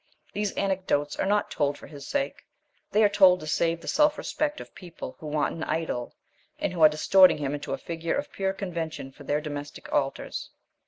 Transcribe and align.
These 0.33 0.53
anecdotes 0.57 1.15
are 1.17 1.27
not 1.27 1.51
told 1.51 1.77
for 1.77 1.85
his 1.85 2.07
sake; 2.07 2.43
they 2.91 3.03
are 3.03 3.07
told 3.07 3.39
to 3.39 3.45
save 3.45 3.81
the 3.81 3.87
self 3.87 4.17
respect 4.17 4.59
of 4.59 4.73
people 4.73 5.15
who 5.19 5.27
want 5.27 5.53
an 5.53 5.63
idol, 5.63 6.15
and 6.57 6.73
who 6.73 6.81
are 6.81 6.89
distorting 6.89 7.37
him 7.37 7.53
into 7.53 7.71
a 7.73 7.77
figure 7.77 8.15
of 8.15 8.31
pure 8.31 8.53
convention 8.53 9.11
for 9.11 9.25
their 9.25 9.41
domestic 9.41 9.93
altars. 9.93 10.49